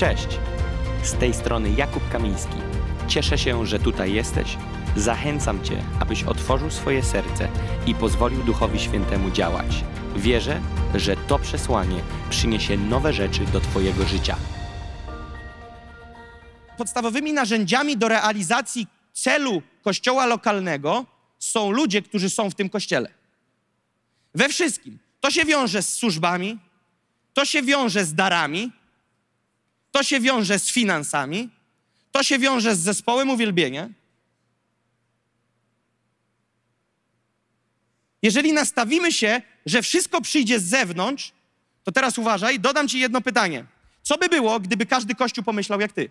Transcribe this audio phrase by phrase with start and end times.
[0.00, 0.28] Cześć!
[1.02, 2.56] Z tej strony Jakub Kamiński.
[3.08, 4.56] Cieszę się, że tutaj jesteś.
[4.96, 7.48] Zachęcam Cię, abyś otworzył swoje serce
[7.86, 9.84] i pozwolił Duchowi Świętemu działać.
[10.16, 10.60] Wierzę,
[10.94, 12.00] że to przesłanie
[12.30, 14.36] przyniesie nowe rzeczy do Twojego życia.
[16.78, 21.06] podstawowymi narzędziami do realizacji celu kościoła lokalnego
[21.38, 23.10] są ludzie, którzy są w tym kościele.
[24.34, 24.98] We wszystkim.
[25.20, 26.58] To się wiąże z służbami,
[27.34, 28.72] to się wiąże z darami,
[29.90, 31.48] to się wiąże z finansami,
[32.12, 33.88] to się wiąże z zespołem uwielbienia.
[38.22, 41.32] Jeżeli nastawimy się, że wszystko przyjdzie z zewnątrz,
[41.84, 43.64] to teraz uważaj, dodam ci jedno pytanie.
[44.02, 46.10] Co by było, gdyby każdy kościół pomyślał jak ty?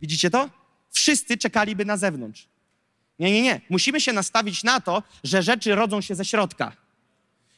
[0.00, 0.50] Widzicie to?
[0.90, 2.46] Wszyscy czekaliby na zewnątrz.
[3.18, 3.60] Nie, nie, nie.
[3.70, 6.72] Musimy się nastawić na to, że rzeczy rodzą się ze środka.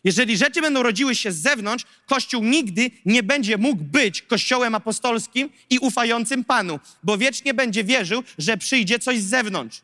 [0.04, 5.50] Jeżeli rzeczy będą rodziły się z zewnątrz, Kościół nigdy nie będzie mógł być Kościołem apostolskim
[5.70, 9.80] i ufającym Panu, bo wiecznie będzie wierzył, że przyjdzie coś z zewnątrz.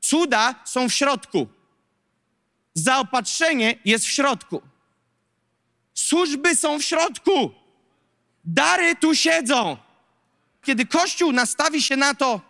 [0.00, 1.48] Cuda są w środku.
[2.74, 4.62] Zaopatrzenie jest w środku.
[5.94, 7.50] Służby są w środku.
[8.44, 9.76] Dary tu siedzą.
[10.64, 12.40] Kiedy Kościół nastawi się na to,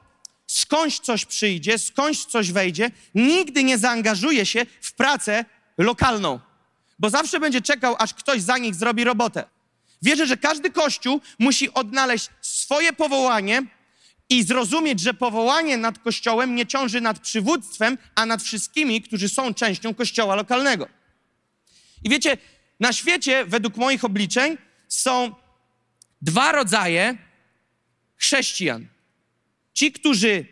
[0.46, 5.44] skądś coś przyjdzie, skądś coś wejdzie, nigdy nie zaangażuje się w pracę
[5.78, 6.40] lokalną,
[6.98, 9.44] bo zawsze będzie czekał, aż ktoś za nich zrobi robotę.
[10.02, 13.62] Wierzę, że każdy Kościół musi odnaleźć swoje powołanie
[14.28, 19.54] i zrozumieć, że powołanie nad Kościołem nie ciąży nad przywództwem, a nad wszystkimi, którzy są
[19.54, 20.88] częścią Kościoła lokalnego.
[22.04, 22.36] I wiecie,
[22.80, 25.34] na świecie, według moich obliczeń, są
[26.22, 27.18] dwa rodzaje
[28.16, 28.86] chrześcijan.
[29.72, 30.46] Ci, którzy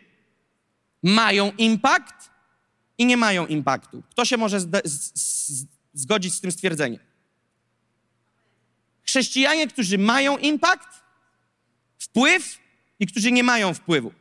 [1.03, 2.29] mają impact
[2.97, 4.03] i nie mają impaktu.
[4.09, 4.59] Kto się może
[5.93, 6.99] zgodzić z tym stwierdzeniem?
[9.03, 10.89] Chrześcijanie, którzy mają impact,
[11.99, 12.57] wpływ
[12.99, 14.13] i którzy nie mają wpływu.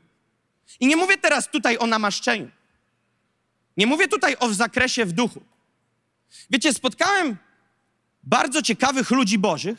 [0.81, 2.51] I nie mówię teraz tutaj o namaszczeniu.
[3.77, 5.43] Nie mówię tutaj o zakresie w duchu.
[6.51, 7.37] Wiecie, spotkałem
[8.23, 9.79] bardzo ciekawych ludzi bożych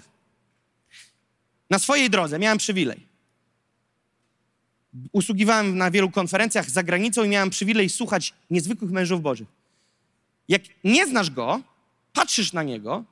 [1.69, 2.40] na swojej drodze.
[2.40, 3.06] Miałem przywilej
[5.12, 9.47] usługiwałem na wielu konferencjach za granicą i miałem przywilej słuchać niezwykłych mężów bożych.
[10.47, 11.62] Jak nie znasz go,
[12.13, 13.03] patrzysz na niego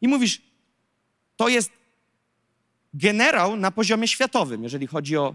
[0.00, 0.42] i mówisz,
[1.36, 1.70] to jest
[2.94, 5.34] generał na poziomie światowym, jeżeli chodzi o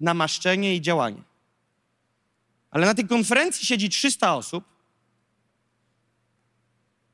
[0.00, 1.22] namaszczenie i działanie.
[2.70, 4.64] Ale na tej konferencji siedzi 300 osób.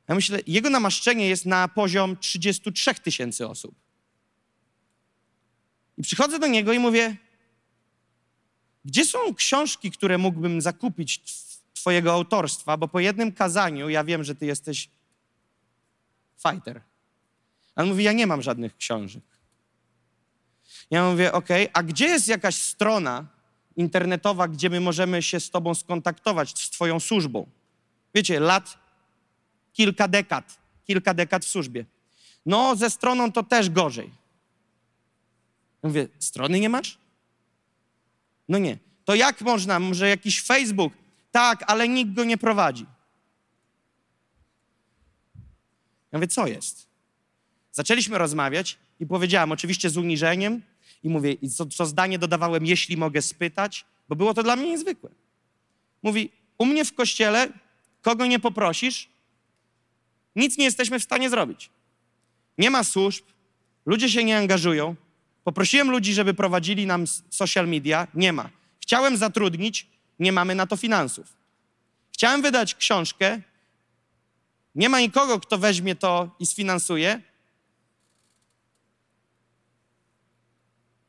[0.09, 3.86] Ja myślę, jego namaszczenie jest na poziom 33 tysięcy osób.
[5.99, 7.17] I przychodzę do niego i mówię:
[8.85, 12.77] Gdzie są książki, które mógłbym zakupić tw- Twojego autorstwa?
[12.77, 14.89] Bo po jednym kazaniu ja wiem, że Ty jesteś
[16.49, 16.81] fighter.
[17.75, 19.23] A on mówi: Ja nie mam żadnych książek.
[20.91, 23.27] Ja mówię: OK, a gdzie jest jakaś strona
[23.77, 27.47] internetowa, gdzie my możemy się z Tobą skontaktować, z Twoją służbą?
[28.15, 28.79] Wiecie, lat,
[29.73, 31.85] kilka dekad, kilka dekad w służbie.
[32.47, 34.11] No, ze stroną to też gorzej.
[35.87, 36.99] Mówię, strony nie masz?
[38.49, 38.79] No nie.
[39.05, 39.81] To jak można?
[39.81, 40.93] Może jakiś Facebook?
[41.31, 42.87] Tak, ale nikt go nie prowadzi.
[46.13, 46.87] Ja mówię, co jest?
[47.73, 50.63] Zaczęliśmy rozmawiać i powiedziałem, oczywiście z uniżeniem,
[51.03, 55.11] i mówię, co, co zdanie dodawałem, jeśli mogę spytać, bo było to dla mnie niezwykłe.
[56.03, 57.49] Mówi, u mnie w kościele,
[58.03, 59.09] kogo nie poprosisz,
[60.37, 61.71] nic nie jesteśmy w stanie zrobić.
[62.59, 63.25] Nie ma służb,
[63.87, 64.97] ludzie się nie angażują,
[65.47, 68.51] Poprosiłem ludzi, żeby prowadzili nam social media, nie ma.
[68.81, 69.87] Chciałem zatrudnić,
[70.19, 71.37] nie mamy na to finansów.
[72.13, 73.41] Chciałem wydać książkę,
[74.75, 77.21] nie ma nikogo, kto weźmie to i sfinansuje.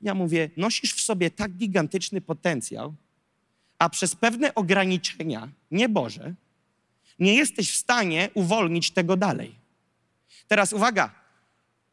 [0.01, 2.93] Ja mówię, nosisz w sobie tak gigantyczny potencjał,
[3.79, 6.33] a przez pewne ograniczenia, nie Boże,
[7.19, 9.55] nie jesteś w stanie uwolnić tego dalej.
[10.47, 11.26] Teraz uwaga,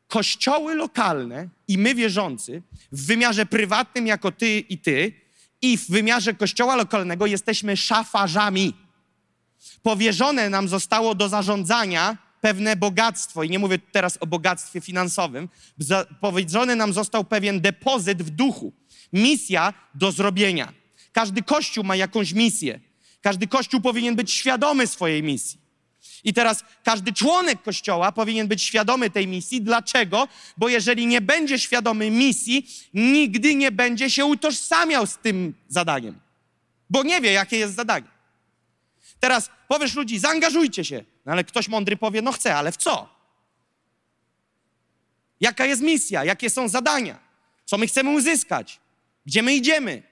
[0.09, 2.63] kościoły lokalne i my wierzący
[2.93, 5.13] w wymiarze prywatnym jako ty i ty
[5.63, 8.75] i w wymiarze kościoła lokalnego jesteśmy szafarzami.
[9.83, 15.49] Powierzone nam zostało do zarządzania pewne bogactwo i nie mówię teraz o bogactwie finansowym,
[15.79, 18.73] za, powierzony nam został pewien depozyt w duchu,
[19.13, 20.73] misja do zrobienia.
[21.13, 22.81] Każdy kościół ma jakąś misję.
[23.21, 25.64] Każdy kościół powinien być świadomy swojej misji.
[26.25, 29.63] I teraz każdy członek kościoła powinien być świadomy tej misji.
[29.63, 30.29] Dlaczego?
[30.57, 36.21] Bo jeżeli nie będzie świadomy misji, nigdy nie będzie się utożsamiał z tym zadaniem,
[36.91, 38.07] bo nie wie, jakie jest zadanie.
[39.21, 41.05] Teraz powiesz ludzi, zaangażujcie się.
[41.27, 43.15] No ale ktoś mądry powie, no chcę, ale w co?
[45.41, 46.25] Jaka jest misja?
[46.25, 47.19] Jakie są zadania?
[47.65, 48.81] Co my chcemy uzyskać?
[49.27, 50.03] Gdzie my idziemy?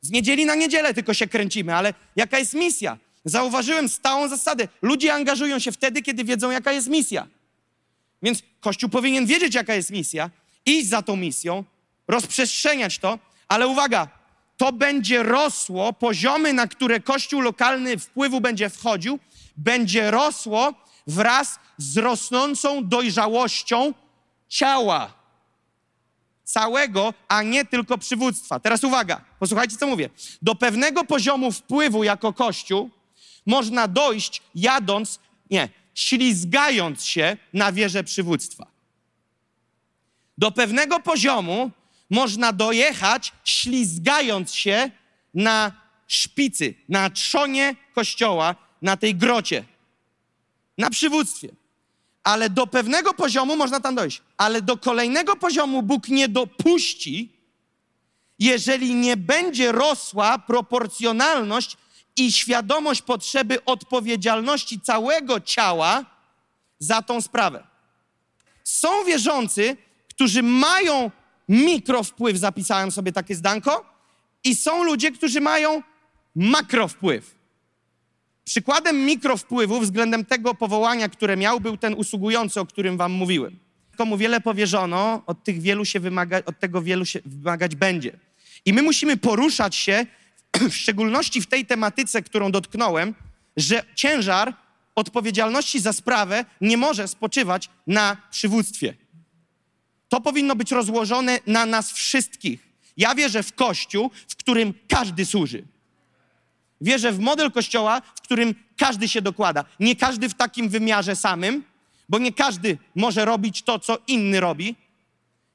[0.00, 2.98] Z niedzieli na niedzielę tylko się kręcimy, ale jaka jest misja?
[3.24, 4.68] Zauważyłem stałą zasadę.
[4.82, 7.26] Ludzie angażują się wtedy, kiedy wiedzą, jaka jest misja.
[8.22, 10.30] Więc Kościół powinien wiedzieć, jaka jest misja,
[10.66, 11.64] iść za tą misją,
[12.08, 13.18] rozprzestrzeniać to,
[13.48, 14.08] ale uwaga,
[14.56, 19.18] to będzie rosło, poziomy, na które Kościół lokalny wpływu będzie wchodził,
[19.56, 20.74] będzie rosło
[21.06, 23.94] wraz z rosnącą dojrzałością
[24.48, 25.12] ciała
[26.44, 28.60] całego, a nie tylko przywództwa.
[28.60, 30.10] Teraz uwaga, posłuchajcie, co mówię.
[30.42, 32.90] Do pewnego poziomu wpływu jako Kościół
[33.48, 35.18] można dojść jadąc,
[35.50, 38.66] nie, ślizgając się na wieżę przywództwa.
[40.38, 41.70] Do pewnego poziomu
[42.10, 44.90] można dojechać, ślizgając się
[45.34, 45.72] na
[46.06, 49.64] szpicy, na trzonie kościoła, na tej grocie,
[50.78, 51.48] na przywództwie.
[52.24, 54.22] Ale do pewnego poziomu można tam dojść.
[54.36, 57.32] Ale do kolejnego poziomu Bóg nie dopuści,
[58.38, 61.76] jeżeli nie będzie rosła proporcjonalność
[62.16, 66.04] i świadomość potrzeby odpowiedzialności całego ciała
[66.78, 67.66] za tą sprawę.
[68.64, 69.76] Są wierzący,
[70.08, 71.10] którzy mają
[71.48, 73.98] mikrowpływ, zapisałem sobie takie zdanko,
[74.44, 75.82] i są ludzie, którzy mają
[76.34, 77.34] makrowpływ.
[78.44, 83.58] Przykładem mikrowpływu względem tego powołania, które miał, był ten usługujący, o którym wam mówiłem.
[83.96, 88.18] Komu wiele powierzono, od, tych wielu się wymaga, od tego wielu się wymagać będzie.
[88.64, 90.06] I my musimy poruszać się,
[90.70, 93.14] w szczególności w tej tematyce, którą dotknąłem,
[93.56, 94.54] że ciężar
[94.94, 98.94] odpowiedzialności za sprawę nie może spoczywać na przywództwie.
[100.08, 102.68] To powinno być rozłożone na nas wszystkich.
[102.96, 105.64] Ja wierzę w Kościół, w którym każdy służy.
[106.80, 109.64] Wierzę w model Kościoła, w którym każdy się dokłada.
[109.80, 111.64] Nie każdy w takim wymiarze samym,
[112.08, 114.76] bo nie każdy może robić to, co inny robi.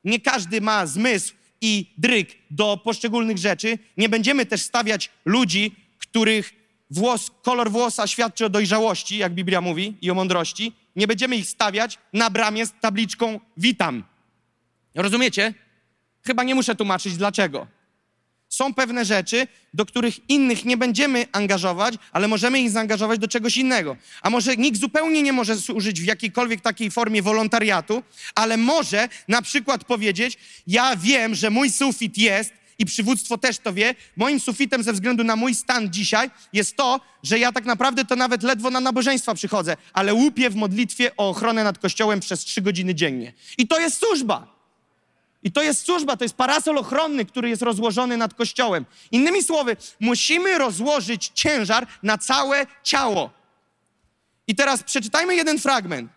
[0.03, 3.79] Nie każdy ma zmysł i dryk do poszczególnych rzeczy.
[3.97, 6.53] Nie będziemy też stawiać ludzi, których
[6.89, 10.73] włos, kolor włosa świadczy o dojrzałości, jak Biblia mówi, i o mądrości.
[10.95, 14.03] Nie będziemy ich stawiać na bramie z tabliczką witam.
[14.95, 15.53] Rozumiecie?
[16.25, 17.67] Chyba nie muszę tłumaczyć dlaczego.
[18.53, 23.57] Są pewne rzeczy, do których innych nie będziemy angażować, ale możemy ich zaangażować do czegoś
[23.57, 23.97] innego.
[24.21, 28.03] A może nikt zupełnie nie może służyć w jakiejkolwiek takiej formie wolontariatu,
[28.35, 33.73] ale może na przykład powiedzieć: Ja wiem, że mój sufit jest, i przywództwo też to
[33.73, 38.05] wie, moim sufitem ze względu na mój stan dzisiaj jest to, że ja tak naprawdę
[38.05, 42.39] to nawet ledwo na nabożeństwa przychodzę, ale łupię w modlitwie o ochronę nad kościołem przez
[42.39, 43.33] trzy godziny dziennie.
[43.57, 44.52] I to jest służba.
[45.43, 48.85] I to jest służba, to jest parasol ochronny, który jest rozłożony nad Kościołem.
[49.11, 53.29] Innymi słowy, musimy rozłożyć ciężar na całe ciało.
[54.47, 56.11] I teraz przeczytajmy jeden fragment.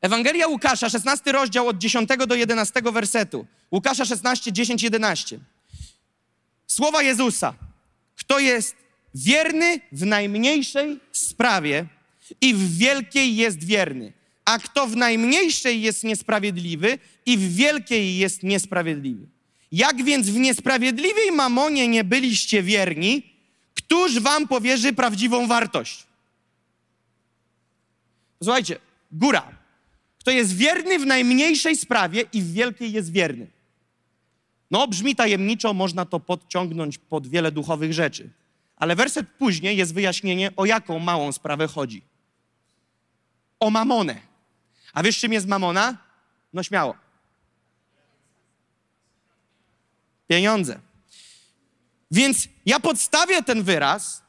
[0.00, 3.46] Ewangelia Łukasza, 16 rozdział od 10 do 11 wersetu.
[3.72, 5.38] Łukasza 16, 10, 11.
[6.66, 7.54] Słowa Jezusa.
[8.16, 8.76] Kto jest
[9.14, 11.86] wierny w najmniejszej sprawie
[12.40, 18.42] i w wielkiej jest wierny a kto w najmniejszej jest niesprawiedliwy i w wielkiej jest
[18.42, 19.26] niesprawiedliwy.
[19.72, 23.22] Jak więc w niesprawiedliwej mamonie nie byliście wierni,
[23.74, 26.06] któż wam powierzy prawdziwą wartość?
[28.42, 28.78] Słuchajcie,
[29.12, 29.60] góra.
[30.18, 33.46] Kto jest wierny w najmniejszej sprawie i w wielkiej jest wierny.
[34.70, 38.30] No, brzmi tajemniczo, można to podciągnąć pod wiele duchowych rzeczy.
[38.76, 42.02] Ale werset później jest wyjaśnienie, o jaką małą sprawę chodzi.
[43.60, 44.29] O mamonę.
[44.92, 45.96] A wiesz, czym jest mamona?
[46.52, 46.94] No śmiało.
[50.28, 50.80] Pieniądze.
[52.10, 54.22] Więc ja podstawię ten wyraz.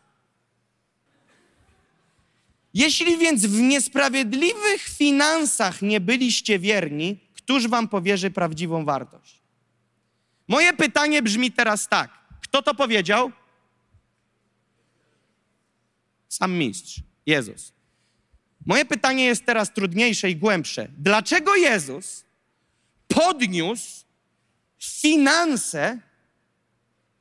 [2.74, 9.42] Jeśli więc w niesprawiedliwych finansach nie byliście wierni, któż wam powierzy prawdziwą wartość?
[10.48, 12.12] Moje pytanie brzmi teraz tak.
[12.42, 13.32] Kto to powiedział?
[16.30, 17.74] Sam mistrz, Jezus.
[18.66, 20.88] Moje pytanie jest teraz trudniejsze i głębsze.
[20.98, 22.26] Dlaczego Jezus
[23.08, 24.06] podniósł
[24.80, 26.00] finanse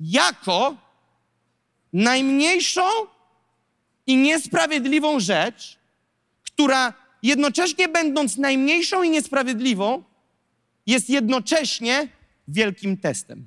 [0.00, 0.76] jako
[1.92, 2.82] najmniejszą
[4.06, 5.78] i niesprawiedliwą rzecz,
[6.42, 10.02] która jednocześnie będąc najmniejszą i niesprawiedliwą,
[10.86, 12.08] jest jednocześnie
[12.48, 13.46] wielkim testem.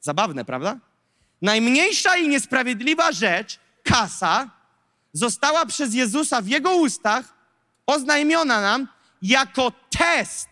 [0.00, 0.78] Zabawne, prawda?
[1.42, 4.50] Najmniejsza i niesprawiedliwa rzecz, kasa,
[5.14, 7.34] została przez Jezusa w Jego ustach
[7.86, 8.88] oznajmiona nam
[9.22, 10.48] jako test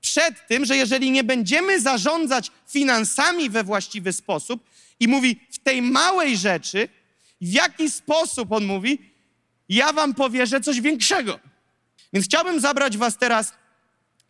[0.00, 5.82] przed tym, że jeżeli nie będziemy zarządzać finansami we właściwy sposób, i mówi w tej
[5.82, 6.88] małej rzeczy,
[7.40, 8.98] w jaki sposób on mówi,
[9.68, 11.40] ja wam powierzę coś większego.
[12.12, 13.52] Więc chciałbym zabrać was teraz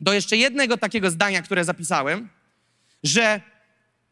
[0.01, 2.29] do jeszcze jednego takiego zdania, które zapisałem,
[3.03, 3.41] że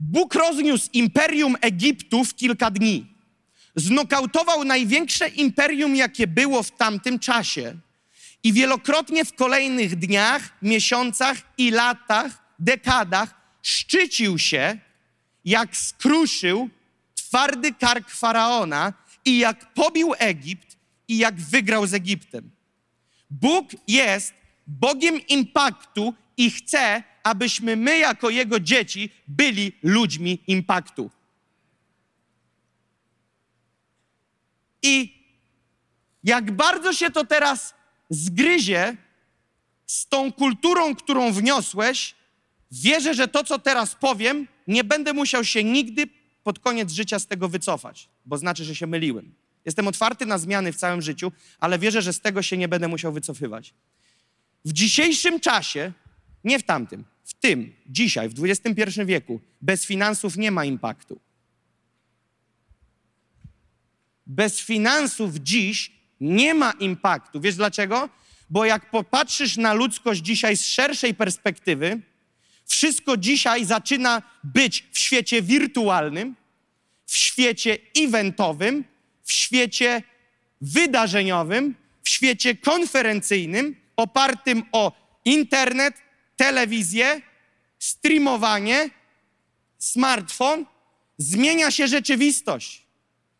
[0.00, 3.17] Bóg rozniósł imperium Egiptu w kilka dni.
[3.76, 7.76] Znokautował największe imperium, jakie było w tamtym czasie.
[8.42, 14.78] I wielokrotnie w kolejnych dniach, miesiącach i latach, dekadach szczycił się,
[15.44, 16.70] jak skruszył
[17.14, 18.92] twardy kark faraona
[19.24, 20.76] i jak pobił Egipt
[21.08, 22.50] i jak wygrał z Egiptem.
[23.30, 24.34] Bóg jest
[24.66, 31.10] Bogiem impaktu i chce, abyśmy my, jako Jego dzieci, byli ludźmi impaktu.
[34.82, 35.18] I
[36.24, 37.74] jak bardzo się to teraz
[38.10, 38.96] zgryzie
[39.86, 42.14] z tą kulturą, którą wniosłeś,
[42.72, 46.06] wierzę, że to, co teraz powiem, nie będę musiał się nigdy
[46.42, 49.34] pod koniec życia z tego wycofać, bo znaczy, że się myliłem.
[49.64, 52.88] Jestem otwarty na zmiany w całym życiu, ale wierzę, że z tego się nie będę
[52.88, 53.74] musiał wycofywać.
[54.64, 55.92] W dzisiejszym czasie,
[56.44, 61.20] nie w tamtym, w tym, dzisiaj, w XXI wieku, bez finansów nie ma impaktu.
[64.28, 67.40] Bez finansów dziś nie ma impaktu.
[67.40, 68.08] Wiesz dlaczego?
[68.50, 72.00] Bo jak popatrzysz na ludzkość dzisiaj z szerszej perspektywy,
[72.66, 76.36] wszystko dzisiaj zaczyna być w świecie wirtualnym,
[77.06, 78.84] w świecie eventowym,
[79.24, 80.02] w świecie
[80.60, 84.92] wydarzeniowym, w świecie konferencyjnym, opartym o
[85.24, 85.94] internet,
[86.36, 87.20] telewizję,
[87.78, 88.90] streamowanie,
[89.78, 90.66] smartfon.
[91.18, 92.87] Zmienia się rzeczywistość.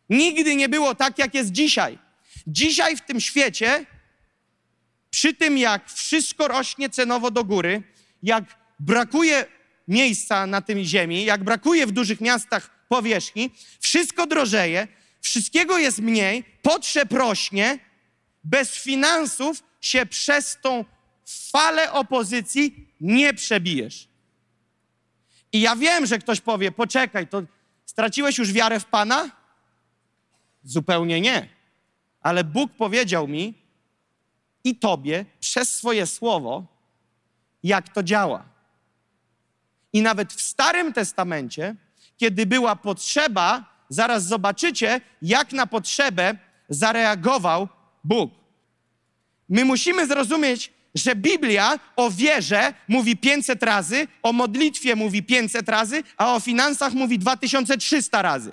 [0.09, 1.97] Nigdy nie było tak, jak jest dzisiaj.
[2.47, 3.85] Dzisiaj w tym świecie,
[5.09, 7.83] przy tym jak wszystko rośnie cenowo do góry,
[8.23, 8.43] jak
[8.79, 9.45] brakuje
[9.87, 14.87] miejsca na tym ziemi, jak brakuje w dużych miastach powierzchni, wszystko drożeje,
[15.21, 17.79] wszystkiego jest mniej, potrzeb rośnie,
[18.43, 20.85] bez finansów się przez tą
[21.51, 24.07] falę opozycji nie przebijesz.
[25.53, 27.41] I ja wiem, że ktoś powie, poczekaj, to
[27.85, 29.38] straciłeś już wiarę w Pana?
[30.63, 31.49] Zupełnie nie.
[32.21, 33.53] Ale Bóg powiedział mi
[34.63, 36.65] i Tobie przez swoje słowo,
[37.63, 38.45] jak to działa.
[39.93, 41.75] I nawet w Starym Testamencie,
[42.17, 46.37] kiedy była potrzeba, zaraz zobaczycie, jak na potrzebę
[46.69, 47.67] zareagował
[48.03, 48.31] Bóg.
[49.49, 56.03] My musimy zrozumieć, że Biblia o wierze mówi 500 razy, o modlitwie mówi 500 razy,
[56.17, 58.51] a o finansach mówi 2300 razy.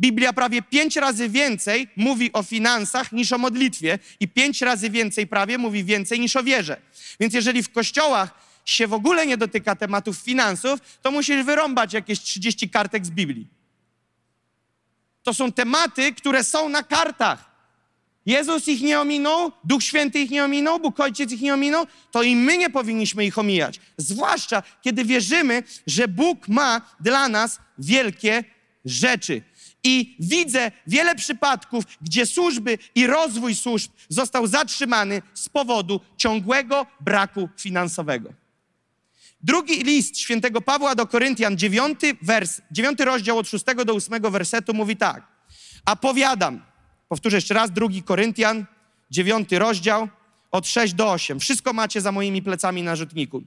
[0.00, 5.26] Biblia prawie pięć razy więcej mówi o finansach niż o modlitwie i pięć razy więcej
[5.26, 6.80] prawie mówi więcej niż o wierze.
[7.20, 12.20] Więc jeżeli w kościołach się w ogóle nie dotyka tematów finansów, to musisz wyrąbać jakieś
[12.20, 13.48] 30 kartek z Biblii.
[15.22, 17.50] To są tematy, które są na kartach.
[18.26, 22.22] Jezus ich nie ominął, Duch Święty ich nie ominął, Bóg Ojciec ich nie ominął, to
[22.22, 23.80] i my nie powinniśmy ich omijać.
[23.96, 28.44] Zwłaszcza, kiedy wierzymy, że Bóg ma dla nas wielkie
[28.84, 29.42] rzeczy.
[29.84, 37.48] I widzę wiele przypadków, gdzie służby i rozwój służb został zatrzymany z powodu ciągłego braku
[37.56, 38.32] finansowego.
[39.42, 44.74] Drugi list świętego Pawła do Koryntian, dziewiąty, wers, dziewiąty rozdział od szóstego do ósmego wersetu
[44.74, 45.26] mówi tak.
[45.84, 46.62] A powiadam,
[47.08, 48.66] powtórzę jeszcze raz, drugi Koryntian,
[49.10, 50.08] dziewiąty rozdział,
[50.50, 51.40] od 6 do 8.
[51.40, 53.42] Wszystko macie za moimi plecami na rzutniku.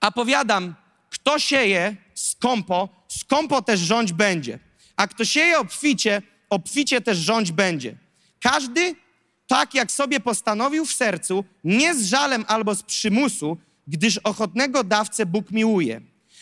[0.00, 0.74] A powiadam,
[1.10, 4.58] kto sieje skąpo, skąpo też rządź będzie.
[5.02, 7.96] A kto sieje obficie, obficie też rządź będzie.
[8.40, 8.94] Każdy
[9.46, 13.56] tak, jak sobie postanowił w sercu, nie z żalem albo z przymusu,
[13.86, 16.00] gdyż ochotnego dawcę Bóg miłuje.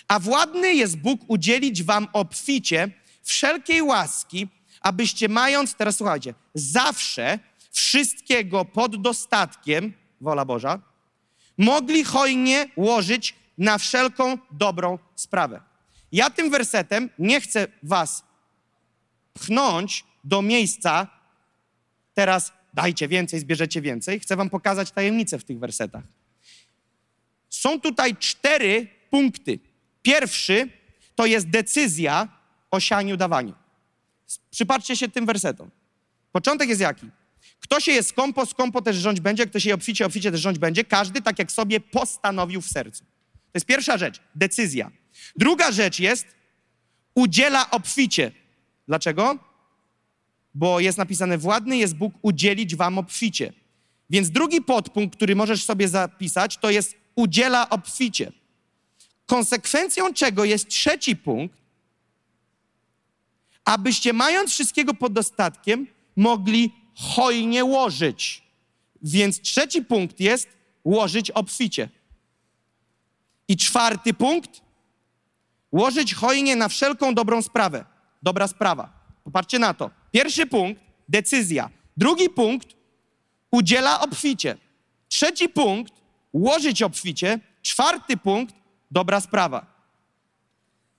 [0.09, 2.90] A władny jest Bóg udzielić wam obficie
[3.23, 4.49] wszelkiej łaski,
[4.81, 7.38] abyście mając, teraz słuchajcie, zawsze
[7.71, 10.79] wszystkiego pod dostatkiem, wola Boża,
[11.59, 15.61] mogli hojnie łożyć na wszelką dobrą sprawę.
[16.12, 18.30] Ja tym wersetem nie chcę was
[19.33, 21.07] pchnąć do miejsca,
[22.15, 24.21] teraz dajcie więcej, zbierzecie więcej.
[24.21, 26.05] Chcę wam pokazać tajemnicę w tych wersetach.
[27.49, 29.59] Są tutaj cztery punkty.
[30.03, 30.69] Pierwszy
[31.15, 32.29] to jest decyzja
[32.71, 33.55] o sianiu dawaniu.
[34.51, 35.71] Przypatrzcie się tym wersetom.
[36.33, 37.07] Początek jest jaki?
[37.61, 40.59] Kto się jest skąpo, skąpo też rządź będzie, kto się je obficie, obficie też rządź
[40.59, 40.85] będzie.
[40.85, 43.05] Każdy tak, jak sobie postanowił w sercu.
[43.33, 44.91] To jest pierwsza rzecz, decyzja.
[45.37, 46.27] Druga rzecz jest,
[47.15, 48.33] udziela obficie.
[48.91, 49.39] Dlaczego?
[50.55, 53.53] Bo jest napisane, władny jest Bóg udzielić wam obficie.
[54.11, 58.33] Więc drugi podpunkt, który możesz sobie zapisać, to jest udziela obficie.
[59.27, 61.59] Konsekwencją czego jest trzeci punkt,
[63.65, 68.43] abyście mając wszystkiego pod dostatkiem, mogli hojnie łożyć.
[69.03, 70.49] Więc trzeci punkt jest
[70.85, 71.89] łożyć obficie.
[73.49, 74.61] I czwarty punkt
[75.73, 78.00] łożyć hojnie na wszelką dobrą sprawę.
[78.23, 78.93] Dobra sprawa.
[79.25, 79.91] Popatrzcie na to.
[80.12, 81.71] Pierwszy punkt decyzja.
[81.97, 82.69] Drugi punkt
[83.50, 84.57] udziela obficie.
[85.09, 85.93] Trzeci punkt
[86.33, 87.41] łożyć obficie.
[87.62, 88.55] Czwarty punkt
[88.91, 89.67] dobra sprawa.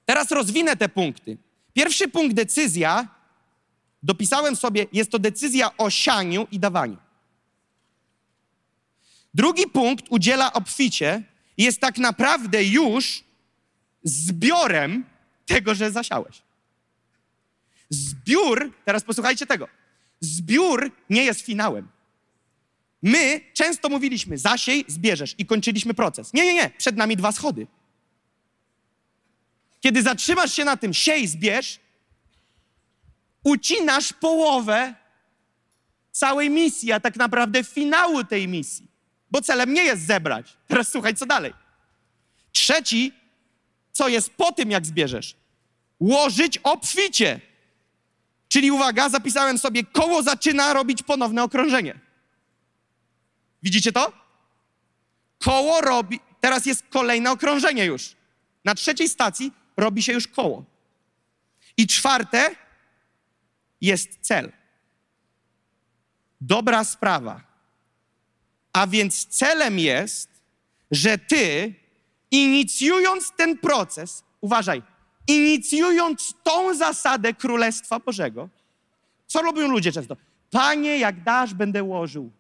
[0.05, 1.37] Teraz rozwinę te punkty.
[1.73, 3.07] Pierwszy punkt decyzja,
[4.03, 6.97] dopisałem sobie, jest to decyzja o sianiu i dawaniu.
[9.33, 11.23] Drugi punkt udziela obficie,
[11.57, 13.23] jest tak naprawdę już
[14.03, 15.05] zbiorem
[15.45, 16.41] tego, że zasiałeś.
[18.31, 19.67] Zbiór, teraz posłuchajcie tego,
[20.19, 21.87] zbiór nie jest finałem.
[23.01, 26.33] My często mówiliśmy, zasiej, zbierzesz i kończyliśmy proces.
[26.33, 27.67] Nie, nie, nie, przed nami dwa schody.
[29.79, 31.79] Kiedy zatrzymasz się na tym, siej, zbierz,
[33.43, 34.95] ucinasz połowę
[36.11, 38.87] całej misji, a tak naprawdę finału tej misji.
[39.31, 40.57] Bo celem nie jest zebrać.
[40.67, 41.53] Teraz słuchaj, co dalej.
[42.51, 43.13] Trzeci,
[43.91, 45.35] co jest po tym, jak zbierzesz?
[45.99, 47.50] Łożyć obficie.
[48.51, 51.99] Czyli uwaga, zapisałem sobie, koło zaczyna robić ponowne okrążenie.
[53.63, 54.13] Widzicie to?
[55.39, 58.15] Koło robi, teraz jest kolejne okrążenie już.
[58.65, 60.65] Na trzeciej stacji robi się już koło.
[61.77, 62.55] I czwarte
[63.81, 64.51] jest cel.
[66.41, 67.41] Dobra sprawa.
[68.73, 70.29] A więc celem jest,
[70.91, 71.73] że ty,
[72.31, 74.83] inicjując ten proces, uważaj,
[75.27, 78.49] inicjując tą zasadę Królestwa Bożego,
[79.27, 80.17] co robią ludzie często?
[80.51, 82.31] Panie, jak dasz, będę łożył.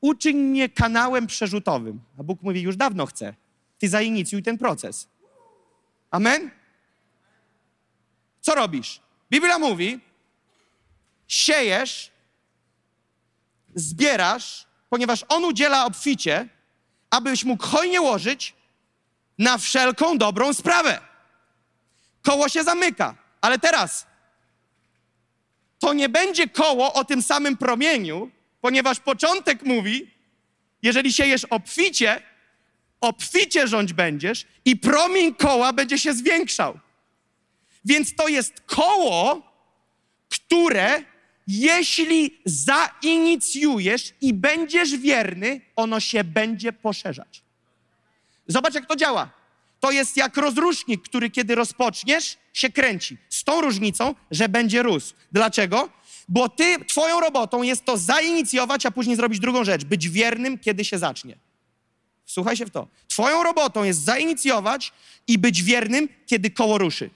[0.00, 2.00] Uczyń mnie kanałem przerzutowym.
[2.18, 3.34] A Bóg mówi, już dawno chcę.
[3.78, 5.08] Ty zainicjuj ten proces.
[6.10, 6.50] Amen?
[8.40, 9.00] Co robisz?
[9.30, 10.00] Biblia mówi,
[11.28, 12.10] siejesz,
[13.74, 16.48] zbierasz, ponieważ On udziela obficie,
[17.10, 18.54] abyś mógł hojnie łożyć
[19.38, 21.13] na wszelką dobrą sprawę.
[22.24, 24.06] Koło się zamyka, ale teraz
[25.78, 30.10] to nie będzie koło o tym samym promieniu, ponieważ początek mówi,
[30.82, 32.22] jeżeli siejesz obficie,
[33.00, 36.78] obficie rządź będziesz i promień koła będzie się zwiększał.
[37.84, 39.42] Więc to jest koło,
[40.28, 41.02] które
[41.46, 47.42] jeśli zainicjujesz i będziesz wierny, ono się będzie poszerzać.
[48.46, 49.43] Zobacz, jak to działa.
[49.84, 53.18] To jest jak rozrusznik, który kiedy rozpoczniesz, się kręci.
[53.28, 55.14] Z tą różnicą, że będzie rósł.
[55.32, 55.88] Dlaczego?
[56.28, 59.84] Bo ty, twoją robotą jest to zainicjować, a później zrobić drugą rzecz.
[59.84, 61.36] Być wiernym, kiedy się zacznie.
[62.26, 62.88] Słuchaj się w to.
[63.08, 64.92] Twoją robotą jest zainicjować
[65.26, 67.10] i być wiernym, kiedy koło ruszy.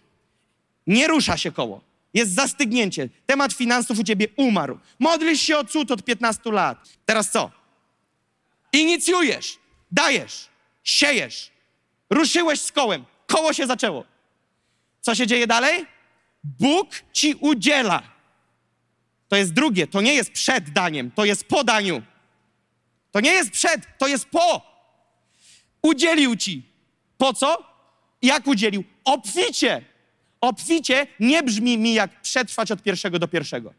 [0.86, 1.80] Nie rusza się koło.
[2.14, 3.08] Jest zastygnięcie.
[3.26, 4.78] Temat finansów u ciebie umarł.
[4.98, 6.88] Modlisz się o cud od 15 lat.
[7.06, 7.50] Teraz co?
[8.72, 9.58] Inicjujesz,
[9.92, 10.48] dajesz,
[10.84, 11.57] siejesz.
[12.10, 13.04] Ruszyłeś z kołem.
[13.26, 14.04] Koło się zaczęło.
[15.00, 15.86] Co się dzieje dalej?
[16.44, 18.02] Bóg ci udziela.
[19.28, 22.02] To jest drugie, to nie jest przed daniem, to jest po daniu.
[23.10, 24.62] To nie jest przed, to jest po.
[25.82, 26.62] Udzielił ci.
[27.18, 27.64] Po co?
[28.22, 28.84] Jak udzielił?
[29.04, 29.84] Obficie.
[30.40, 33.74] Obficie nie brzmi mi jak przetrwać od pierwszego do pierwszego.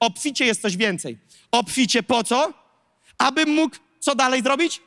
[0.00, 1.18] Obficie jest coś więcej.
[1.50, 2.52] Obficie po co?
[3.18, 4.80] Abym mógł co dalej zrobić?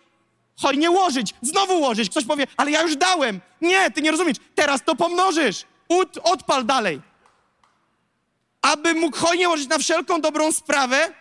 [0.61, 2.09] Hojnie łożyć, znowu łożyć.
[2.09, 3.41] Ktoś powie, ale ja już dałem.
[3.61, 4.37] Nie, ty nie rozumiesz.
[4.55, 5.65] Teraz to pomnożysz.
[5.87, 7.01] Ud, odpal dalej.
[8.61, 11.13] Aby mógł hojnie łożyć na wszelką dobrą sprawę.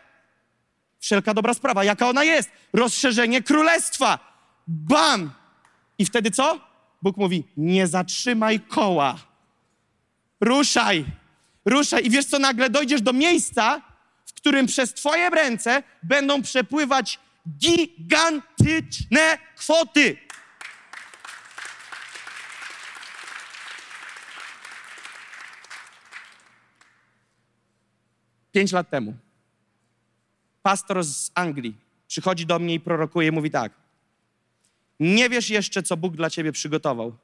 [1.00, 2.50] Wszelka dobra sprawa, jaka ona jest?
[2.72, 4.18] Rozszerzenie królestwa.
[4.66, 5.30] Bam!
[5.98, 6.60] I wtedy co?
[7.02, 9.16] Bóg mówi, nie zatrzymaj koła.
[10.40, 11.04] Ruszaj,
[11.64, 12.06] ruszaj.
[12.06, 13.82] I wiesz co, nagle dojdziesz do miejsca,
[14.26, 20.16] w którym przez twoje ręce będą przepływać gigantyczne kwoty.
[28.52, 29.14] Pięć lat temu
[30.64, 31.74] pastor z Anglii
[32.08, 33.72] przychodzi do mnie i prorokuje, mówi tak.
[35.00, 37.16] Nie wiesz jeszcze, co Bóg dla ciebie przygotował.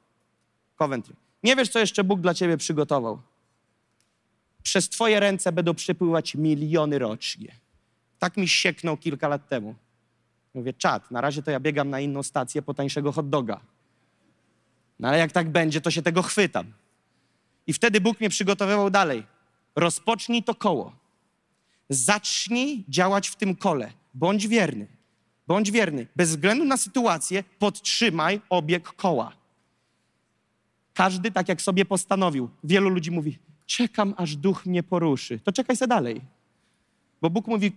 [0.75, 1.15] Coventry.
[1.43, 3.21] Nie wiesz, co jeszcze Bóg dla ciebie przygotował.
[4.63, 7.55] Przez twoje ręce będą przepływać miliony rocznie.
[8.19, 9.75] Tak mi sieknął kilka lat temu.
[10.53, 13.61] Mówię, czad, na razie to ja biegam na inną stację po tańszego hot doga.
[14.99, 16.73] No ale jak tak będzie, to się tego chwytam.
[17.67, 19.23] I wtedy Bóg mnie przygotowywał dalej.
[19.75, 20.95] Rozpocznij to koło.
[21.89, 23.91] Zacznij działać w tym kole.
[24.13, 24.87] Bądź wierny.
[25.47, 26.07] Bądź wierny.
[26.15, 29.33] Bez względu na sytuację, podtrzymaj obieg koła.
[30.93, 32.49] Każdy tak jak sobie postanowił.
[32.63, 35.39] Wielu ludzi mówi, czekam aż duch mnie poruszy.
[35.39, 36.21] To czekaj se dalej.
[37.21, 37.71] Bo Bóg mówi,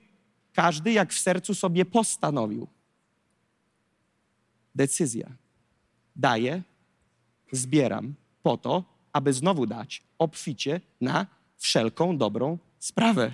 [0.54, 2.66] Każdy jak w sercu sobie postanowił.
[4.74, 5.30] Decyzja.
[6.16, 6.62] Daję,
[7.52, 11.26] zbieram po to, aby znowu dać obficie na
[11.58, 13.32] wszelką dobrą sprawę.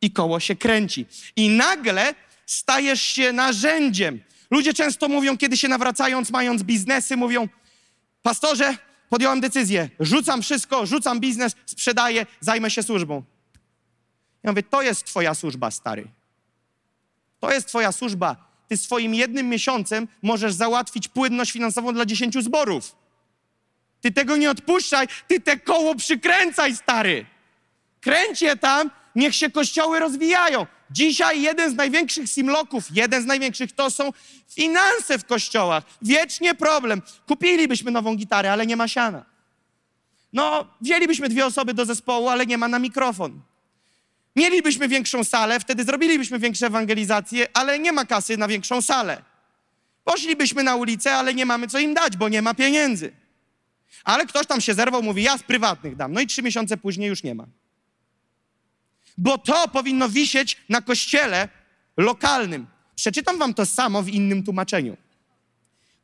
[0.00, 1.06] I koło się kręci.
[1.36, 2.14] I nagle
[2.46, 4.20] stajesz się narzędziem.
[4.50, 7.48] Ludzie często mówią, kiedy się nawracając, mając biznesy, mówią:
[8.22, 8.76] Pastorze,
[9.08, 13.22] podjąłem decyzję, rzucam wszystko, rzucam biznes, sprzedaję, zajmę się służbą.
[14.42, 16.08] Ja mówię: To jest Twoja służba, stary.
[17.42, 18.36] To jest Twoja służba.
[18.68, 22.96] Ty swoim jednym miesiącem możesz załatwić płynność finansową dla dziesięciu zborów.
[24.00, 27.26] Ty tego nie odpuszczaj, ty te koło przykręcaj, stary.
[28.00, 30.66] Kręć je tam, niech się kościoły rozwijają.
[30.90, 34.12] Dzisiaj jeden z największych simloków, jeden z największych to są
[34.48, 35.84] finanse w kościołach.
[36.02, 37.02] Wiecznie problem.
[37.26, 39.24] Kupilibyśmy nową gitarę, ale nie ma siana.
[40.32, 43.40] No, wzięlibyśmy dwie osoby do zespołu, ale nie ma na mikrofon.
[44.36, 49.22] Mielibyśmy większą salę, wtedy zrobilibyśmy większe ewangelizacje, ale nie ma kasy na większą salę.
[50.04, 53.12] Poszlibyśmy na ulicę, ale nie mamy co im dać, bo nie ma pieniędzy.
[54.04, 56.12] Ale ktoś tam się zerwał, mówi, ja z prywatnych dam.
[56.12, 57.46] No i trzy miesiące później już nie ma.
[59.18, 61.48] Bo to powinno wisieć na kościele
[61.96, 62.66] lokalnym.
[62.96, 64.96] Przeczytam wam to samo w innym tłumaczeniu.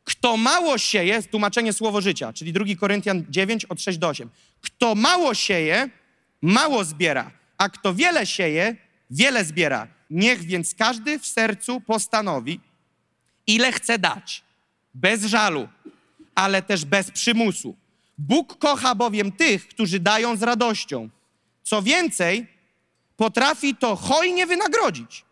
[0.05, 4.31] Kto mało sieje, tłumaczenie słowo życia, czyli 2 Koryntian 9 od 6 do 8.
[4.61, 5.91] Kto mało sieje,
[6.43, 8.77] mało zbiera, a kto wiele sieje,
[9.11, 9.87] wiele zbiera.
[10.11, 12.61] Niech więc każdy w sercu postanowi,
[13.47, 14.43] ile chce dać,
[14.95, 15.69] bez żalu,
[16.35, 17.77] ale też bez przymusu.
[18.19, 21.09] Bóg kocha bowiem tych, którzy dają z radością.
[21.63, 22.47] Co więcej,
[23.17, 25.25] potrafi to hojnie wynagrodzić.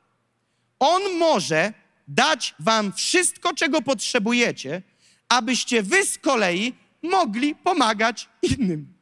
[0.79, 1.73] On może
[2.09, 4.83] dać wam wszystko, czego potrzebujecie,
[5.29, 8.95] abyście wy z kolei mogli pomagać innym.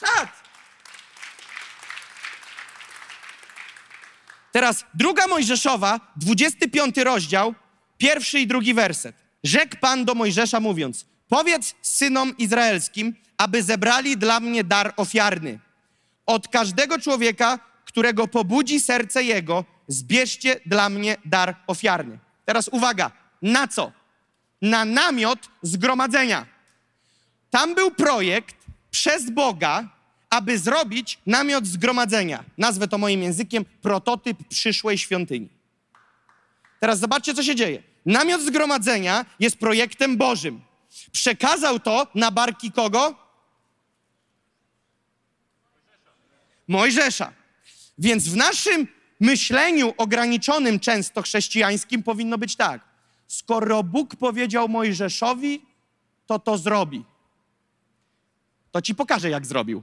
[0.00, 0.47] Tak.
[4.52, 7.54] Teraz druga Mojżeszowa, 25 rozdział,
[7.98, 9.16] pierwszy i drugi werset.
[9.44, 15.58] Rzekł Pan do Mojżesza mówiąc, powiedz synom izraelskim, aby zebrali dla mnie dar ofiarny.
[16.26, 22.18] Od każdego człowieka, którego pobudzi serce jego, zbierzcie dla mnie dar ofiarny.
[22.44, 23.10] Teraz uwaga,
[23.42, 23.92] na co?
[24.62, 26.46] Na namiot zgromadzenia.
[27.50, 28.56] Tam był projekt
[28.90, 29.88] przez Boga,
[30.30, 32.44] aby zrobić namiot zgromadzenia.
[32.58, 35.48] Nazwę to moim językiem prototyp przyszłej świątyni.
[36.80, 37.82] Teraz zobaczcie, co się dzieje.
[38.06, 40.60] Namiot zgromadzenia jest projektem Bożym.
[41.12, 43.14] Przekazał to na barki kogo?
[46.68, 47.32] Mojżesza.
[47.98, 48.88] Więc w naszym
[49.20, 52.80] myśleniu ograniczonym często chrześcijańskim powinno być tak.
[53.26, 55.62] Skoro Bóg powiedział Mojżeszowi,
[56.26, 57.04] to to zrobi.
[58.70, 59.82] To ci pokażę, jak zrobił.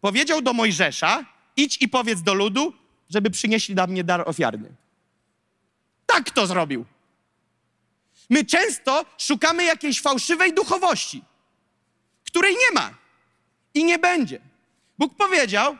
[0.00, 1.24] Powiedział do Mojżesza,
[1.56, 2.72] idź i powiedz do ludu,
[3.10, 4.74] żeby przynieśli dla mnie dar ofiarny.
[6.06, 6.84] Tak to zrobił.
[8.30, 11.22] My często szukamy jakiejś fałszywej duchowości,
[12.26, 12.90] której nie ma
[13.74, 14.40] i nie będzie.
[14.98, 15.76] Bóg powiedział: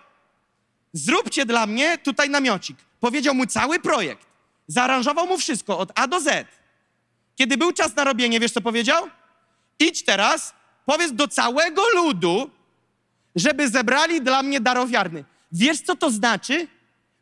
[0.93, 2.77] Zróbcie dla mnie tutaj namiocik.
[3.01, 4.27] Powiedział mu cały projekt.
[4.67, 6.49] Zaaranżował mu wszystko od A do Z.
[7.37, 9.11] Kiedy był czas na robienie, wiesz co powiedział?
[9.79, 10.55] Idź teraz,
[10.87, 12.51] powiedz do całego ludu,
[13.37, 15.25] żeby zebrali dla mnie dar ofiarny.
[15.53, 16.69] Wiesz, co to znaczy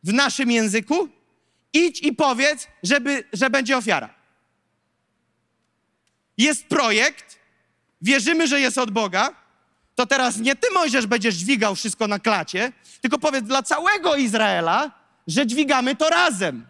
[0.03, 1.09] w naszym języku?
[1.73, 4.15] Idź i powiedz, żeby, że będzie ofiara.
[6.39, 7.39] Jest projekt,
[8.03, 9.35] wierzymy, że jest od Boga,
[9.95, 14.91] to teraz nie ty, Mojżesz, będziesz dźwigał wszystko na klacie, tylko powiedz dla całego Izraela,
[15.27, 16.67] że dźwigamy to razem.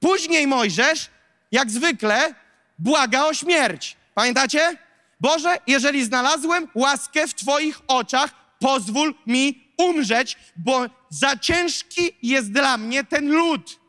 [0.00, 1.10] Później Mojżesz,
[1.52, 2.34] jak zwykle,
[2.78, 3.96] błaga o śmierć.
[4.14, 4.76] Pamiętacie?
[5.22, 12.78] Boże, jeżeli znalazłem łaskę w Twoich oczach, pozwól mi umrzeć, bo za ciężki jest dla
[12.78, 13.80] mnie ten lud.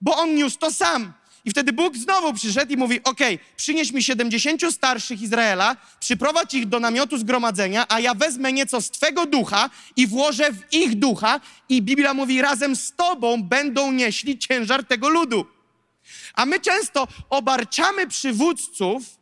[0.00, 1.12] Bo on niósł to sam.
[1.44, 3.18] I wtedy Bóg znowu przyszedł i mówi: OK,
[3.56, 8.90] przynieś mi 70 starszych Izraela, przyprowadź ich do namiotu zgromadzenia, a ja wezmę nieco z
[8.90, 11.40] Twego ducha i włożę w ich ducha.
[11.68, 15.46] I Biblia mówi: razem z Tobą będą nieśli ciężar tego ludu.
[16.34, 19.17] A my często obarczamy przywódców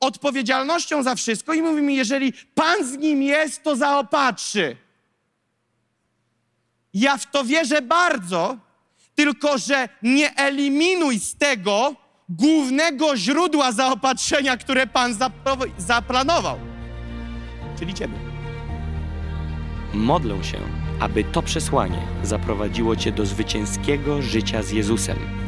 [0.00, 4.76] odpowiedzialnością za wszystko i mówimy: jeżeli Pan z nim jest, to zaopatrzy.
[6.94, 8.56] Ja w to wierzę bardzo,
[9.14, 11.94] tylko że nie eliminuj z tego
[12.28, 15.16] głównego źródła zaopatrzenia, które Pan
[15.78, 16.58] zaplanował,
[17.78, 18.14] czyli Ciebie.
[19.94, 20.58] Modlę się,
[21.00, 25.47] aby to przesłanie zaprowadziło Cię do zwycięskiego życia z Jezusem.